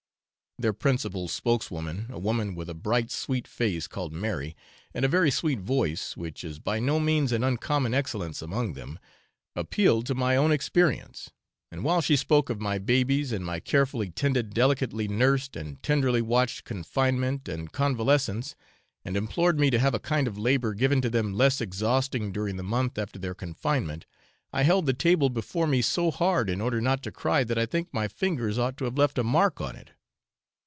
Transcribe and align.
Their 0.59 0.73
principal 0.73 1.27
spokeswoman, 1.27 2.05
a 2.11 2.19
woman 2.19 2.53
with 2.53 2.69
a 2.69 2.75
bright 2.75 3.09
sweet 3.09 3.47
face, 3.47 3.87
called 3.87 4.13
Mary, 4.13 4.55
and 4.93 5.03
a 5.03 5.07
very 5.07 5.31
sweet 5.31 5.59
voice, 5.59 6.15
which 6.15 6.43
is 6.43 6.59
by 6.59 6.77
no 6.79 6.99
means 6.99 7.31
an 7.31 7.43
uncommon 7.43 7.95
excellence 7.95 8.43
among 8.43 8.73
them, 8.73 8.99
appealed 9.55 10.05
to 10.05 10.13
my 10.13 10.35
own 10.35 10.51
experience; 10.51 11.31
and 11.71 11.83
while 11.83 11.99
she 11.99 12.15
spoke 12.15 12.51
of 12.51 12.61
my 12.61 12.77
babies, 12.77 13.31
and 13.31 13.43
my 13.43 13.59
carefully 13.59 14.11
tended, 14.11 14.53
delicately 14.53 15.07
nursed, 15.07 15.55
and 15.55 15.81
tenderly 15.81 16.21
watched 16.21 16.63
confinement 16.63 17.47
and 17.49 17.71
convalescence, 17.71 18.53
and 19.03 19.17
implored 19.17 19.57
me 19.59 19.71
to 19.71 19.79
have 19.79 19.95
a 19.95 19.99
kind 19.99 20.27
of 20.27 20.37
labour 20.37 20.75
given 20.75 21.01
to 21.01 21.09
them 21.09 21.33
less 21.33 21.59
exhausting 21.59 22.31
during 22.31 22.57
the 22.57 22.61
month 22.61 22.99
after 22.99 23.17
their 23.17 23.33
confinement, 23.33 24.05
I 24.53 24.61
held 24.61 24.85
the 24.85 24.93
table 24.93 25.29
before 25.31 25.65
me 25.65 25.81
so 25.81 26.11
hard 26.11 26.51
in 26.51 26.61
order 26.61 26.79
not 26.79 27.01
to 27.03 27.11
cry 27.11 27.43
that 27.45 27.57
I 27.57 27.65
think 27.65 27.91
my 27.91 28.07
fingers 28.07 28.59
ought 28.59 28.77
to 28.77 28.85
have 28.85 28.97
left 28.97 29.17
a 29.17 29.23
mark 29.23 29.59
on 29.59 29.75
it. 29.75 29.91